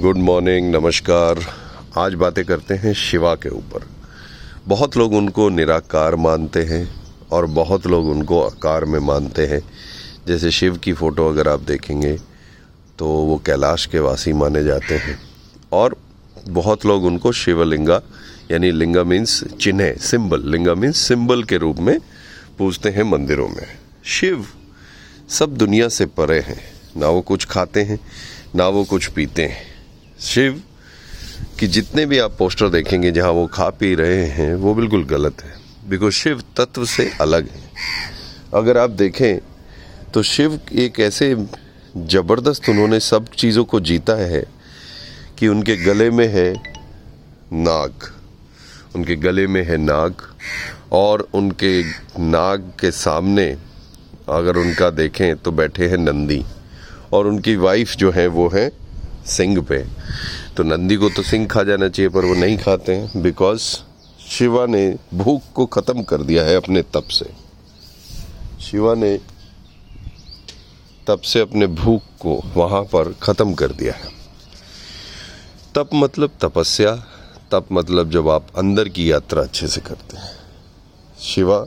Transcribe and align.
Good 0.00 0.16
morning 0.16 0.70
नमस्कार। 0.74 1.38
आज 1.98 2.14
बातें 2.14 2.44
करते 2.44 2.74
हैं 2.74 2.92
शिवा 2.94 3.34
के 3.34 3.48
ऊपर। 3.48 3.86
बहुत 4.68 4.96
लोग 4.96 5.12
उनको 5.12 5.48
निराकार 5.48 6.16
मानते 6.16 6.62
हैं 6.62 6.88
और 7.32 7.46
बहुत 7.46 7.86
लोग 7.86 8.06
उनको 8.06 8.40
आकार 8.42 8.84
में 8.84 8.98
मानते 8.98 9.46
हैं। 9.46 9.60
जैसे 10.26 10.50
शिव 10.50 10.76
की 10.76 10.92
फ़ोटो 10.92 11.28
अगर 11.28 11.48
आप 11.48 11.60
देखेंगे 11.60 12.12
तो 12.98 13.06
वो 13.06 13.42
कैलाश 13.46 13.86
के 13.86 13.98
वासी 13.98 14.32
माने 14.32 14.62
जाते 14.64 14.96
हैं। 14.96 15.18
और 15.72 15.96
बहुत 16.48 16.86
लोग 16.86 17.04
उनको 17.04 17.32
शिवलिंगा, 17.32 18.00
यानी 18.50 18.70
लिंगा 18.70 19.04
मीन्स 19.04 19.44
चिन्ह 19.60 19.92
सिंबल 19.92 20.50
लिंगा 20.50 20.74
मीन्स 20.74 20.96
सिंबल 20.98 21.42
के 21.44 21.56
रूप 21.56 21.78
में 21.78 21.98
पूजते 22.58 22.90
हैं 22.90 23.02
मंदिरों 23.02 23.48
में। 23.48 23.66
शिव 24.04 24.46
सब 25.28 25.56
दुनिया 25.56 25.88
से 25.88 26.06
परे 26.06 26.40
हैं। 26.40 26.60
ना 26.96 27.08
वो 27.08 27.20
कुछ 27.20 27.44
खाते 27.44 27.82
हैं, 27.82 27.98
ना 28.54 28.68
वो 28.68 28.84
कुछ 28.84 29.06
पीते 29.06 29.42
हैं। 29.42 29.67
शिव, 30.20 30.62
कि 31.58 31.66
जितने 31.66 32.04
भी 32.06 32.18
आप 32.18 32.34
पोस्टर 32.38 32.68
देखेंगे 32.68 33.10
जहाँ 33.10 33.30
वो 33.30 33.46
खा 33.46 33.68
पी 33.70 33.94
रहे 33.94 34.24
हैं, 34.26 34.54
वो 34.54 34.74
बिल्कुल 34.74 35.04
गलत 35.04 35.42
है। 35.42 35.52
बिकॉज़ 35.88 36.14
शिव 36.14 36.42
तत्व 36.56 36.84
से 36.84 37.10
अलग 37.20 37.48
है। 37.48 37.60
अगर 38.54 38.78
आप 38.78 38.90
देखें 38.90 39.38
तो 40.14 40.22
शिव 40.22 40.58
एक 40.72 41.00
ऐसे 41.00 41.34
ज़बरदस्त 41.96 42.68
उन्होंने 42.68 43.00
सब 43.00 43.28
चीज़ों 43.28 43.64
को 43.64 43.80
जीता 43.80 44.14
है, 44.14 44.44
कि 45.38 45.48
उनके 45.48 45.76
गले 45.76 46.10
में 46.10 46.26
है 46.28 46.52
नाग। 47.52 48.10
उनके 48.96 49.16
गले 49.16 49.46
में 49.46 49.62
है 49.64 49.76
नाग, 49.76 50.22
और 50.92 51.28
उनके 51.34 51.82
नाग 52.20 52.72
के 52.80 52.90
सामने 52.90 53.46
अगर 54.28 54.56
उनका 54.56 54.90
देखें 54.90 55.36
तो 55.36 55.52
बैठे 55.52 55.88
हैं 55.88 55.98
नंदी। 55.98 56.44
और 57.12 57.26
उनकी 57.26 57.56
वाइफ 57.56 57.96
जो 57.96 58.10
है, 58.10 58.26
वो 58.26 58.48
है 58.48 58.70
सिंह 59.28 59.60
पे। 59.62 59.78
तो 60.56 60.62
नंदी 60.62 60.96
को 60.96 61.08
तो 61.08 61.22
सिंह 61.22 61.46
खा 61.46 61.62
जाना 61.62 61.88
चाहिए, 61.88 62.08
पर 62.08 62.24
वो 62.24 62.34
नहीं 62.34 62.58
खाते 62.58 62.94
हैं 62.94 63.22
बिकॉज़ 63.22 63.62
शिवा 64.28 64.66
ने 64.66 64.98
भूख 65.14 65.42
को 65.54 65.66
ख़त्म 65.66 66.02
कर 66.02 66.22
दिया 66.22 66.44
है 66.44 66.56
अपने 66.56 66.82
तप 66.94 67.08
से। 67.10 67.30
शिवा 68.60 68.94
ने 68.94 69.18
तप 71.06 71.20
से 71.20 71.40
अपने 71.40 71.66
भूख 71.66 72.02
को 72.20 72.40
वहाँ 72.56 72.82
पर 72.84 73.12
ख़त्म 73.22 73.54
कर 73.54 73.72
दिया 73.72 73.92
है। 73.94 74.10
तप 75.74 75.90
मतलब 75.94 76.30
तपस्या, 76.40 76.94
तप 77.52 77.68
मतलब 77.72 78.10
जब 78.10 78.28
आप 78.28 78.46
अंदर 78.56 78.88
की 78.88 79.10
यात्रा 79.12 79.42
अच्छे 79.42 79.68
से 79.68 79.80
करते 79.80 80.16
हैं। 80.16 80.30
शिवा 81.20 81.58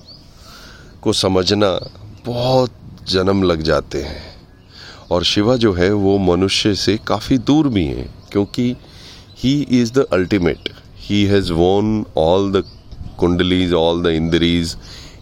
को 1.02 1.14
समझना 1.14 1.70
बहुत 2.26 2.74
जन्म 3.10 3.44
लग 3.44 3.62
जाते 3.62 4.02
हैं। 4.02 4.31
और 5.12 5.24
शिवा 5.24 5.56
जो 5.58 5.74
है, 5.74 5.92
वो 5.94 6.18
मनुष्य 6.18 6.74
से 6.76 6.98
काफ़ी 7.08 7.38
दूर 7.40 7.68
भी 7.70 7.86
हैं, 7.86 8.10
क्योंकि 8.32 8.76
he 9.38 9.54
is 9.72 9.92
the 9.94 10.06
ultimate 10.14 10.70
he 11.00 11.24
has 11.26 11.52
won 11.54 12.06
all 12.18 12.52
the 12.52 12.64
कुंडलीज 13.20 13.74
all 13.74 14.04
the 14.04 14.08
indriyas 14.16 14.76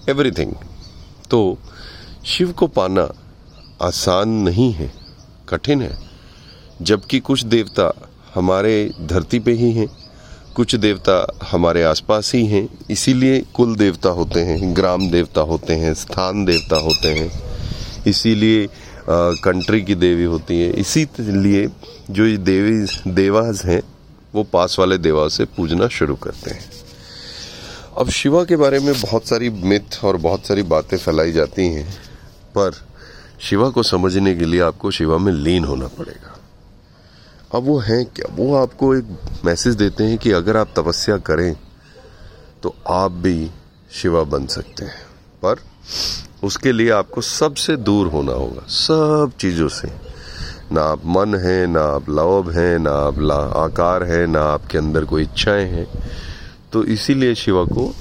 everything 0.09 0.54
तो 1.31 1.58
शिव 2.26 2.52
को 2.52 2.68
पाना 2.70 3.09
आसान 3.81 4.30
नहीं 4.44 4.72
है, 4.73 4.92
कठिन 5.50 5.81
है, 5.81 5.98
जबकि 6.81 7.20
कुछ 7.20 7.44
देवता 7.46 7.92
हमारे 8.36 8.74
धरती 9.02 9.40
पे 9.40 9.52
ही 9.53 9.72
हैं, 9.72 9.88
कुछ 10.56 10.76
देवता 10.76 11.16
हमारे 11.52 11.84
आसपास 11.84 12.31
ही 12.36 12.46
हैं, 12.46 12.68
इसीलिए 12.90 13.40
कुल 13.53 13.76
देवता 13.76 14.09
होते 14.09 14.40
हैं, 14.40 14.76
ग्राम 14.76 15.09
देवता 15.12 15.42
होते 15.42 15.74
हैं, 15.74 15.94
स्थान 15.94 16.44
देवता 16.46 16.80
होते 16.80 17.09
हैं, 17.09 17.31
इसीलिए 18.08 18.68
कंट्री 19.09 19.81
की 19.81 19.95
देवी 19.95 20.23
होती 20.23 20.61
है। 20.61 20.69
इसी 20.72 21.08
लिए 21.19 21.67
जो 22.09 22.25
ये 22.25 22.38
देवी, 22.39 23.11
देवास 23.11 23.64
हैं, 23.66 23.81
वो 24.33 24.44
पास 24.44 24.75
वाले 24.80 24.97
देवास 24.97 25.33
से 25.33 25.45
पूजना 25.47 25.88
शुरू 25.88 26.16
करते 26.16 26.52
हैं। 26.52 26.69
अब 27.97 28.09
शिवा 28.09 28.44
के 28.44 28.56
बारे 28.56 28.80
में 28.80 28.94
बहुत 29.02 29.28
सारी 29.28 29.50
मिथ 29.50 30.03
और 30.03 30.18
बहुत 30.18 30.46
सारी 30.46 30.63
बातें 30.63 30.97
फैलाई 30.97 31.31
जाती 31.31 31.68
हैं, 31.68 31.90
पर 32.56 32.75
शिवा 33.41 33.69
को 33.69 33.84
समझने 33.84 34.35
के 34.35 34.46
लिए 34.46 34.62
आपको 34.62 34.91
शिवा 34.91 35.18
में 35.18 35.31
लीन 35.34 35.63
होना 35.63 35.88
पड़ेगा। 35.90 36.35
अब 37.51 37.63
वो 37.63 37.78
हैं 37.79 38.06
क्या? 38.06 38.34
वो 38.35 38.56
आपको 38.56 38.95
एक 38.95 39.06
मैसेज 39.45 39.75
देते 39.75 40.03
हैं 40.03 40.18
कि 40.18 40.31
अगर 40.31 40.57
आप 40.57 40.74
तपस्या 40.78 41.18
करें 41.19 41.56
तो 42.63 42.75
आप 42.88 43.12
भी 43.12 43.50
शिवा 43.91 44.24
बन 44.24 44.45
सकते 44.47 44.85
हैं। 44.85 45.09
पर 45.44 45.61
उसके 46.44 46.72
लिए 46.72 46.89
आपको 46.91 47.22
सबसे 47.22 47.75
दूर 47.77 48.07
होना 48.07 48.31
होगा, 48.31 48.66
सब 48.67 49.31
चीज़ों 49.39 49.67
से। 49.67 49.91
ना 50.72 50.81
आप 50.83 51.01
मन 51.05 51.35
है, 51.35 51.66
ना 51.67 51.81
आप 51.81 52.09
लोभ 52.09 52.50
हैं, 52.50 52.79
ना 52.79 52.91
आप 52.91 53.19
ला, 53.19 53.35
आकार 53.63 54.03
है, 54.03 54.25
ना 54.27 54.41
आपके 54.44 54.77
अंदर 54.77 55.05
कोई 55.05 55.23
इच्छाएँ 55.23 55.66
हैं। 55.66 55.88
तो 56.73 56.83
इसीलिए 56.85 57.35
शिवा 57.35 57.63
को 57.66 57.94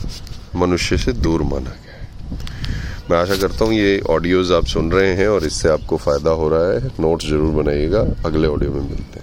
मनुष्य 0.57 0.97
से 0.99 1.13
दूर 1.13 1.43
माना 1.43 1.71
गया 1.71 1.87
मैं 3.11 3.19
आशा 3.19 3.37
करता 3.37 3.65
हूँ 3.65 3.75
ये 3.75 4.01
ऑडियोज़ 4.11 4.53
आप 4.53 4.65
सुन 4.67 4.91
रहे 4.93 5.15
हैं 5.17 5.29
और 5.29 5.45
इससे 5.45 5.69
आपको 5.69 5.97
फ़ायदा 5.97 6.31
हो 6.31 6.49
रहा 6.49 6.73
है। 6.73 6.91
नोट्स 7.01 7.27
ज़रूर 7.27 7.55
बनाइएगा। 7.55 8.01
अगले 8.27 8.49
ऑडियो 8.49 8.71
में 8.71 8.81
मिलते 8.81 9.03
हैं। 9.03 9.17